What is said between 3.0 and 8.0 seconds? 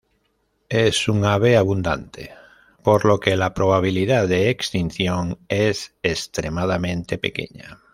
lo que la probabilidad de extinción es extremadamente pequeña.